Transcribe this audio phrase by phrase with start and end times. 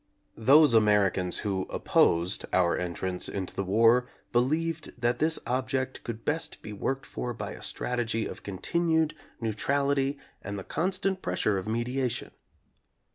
[0.39, 6.63] Those Americans who opposed our entrance into the war believed that this object could best
[6.63, 11.67] be worked for by a strategy of continued neutrality and the con stant pressure of
[11.67, 12.31] mediation.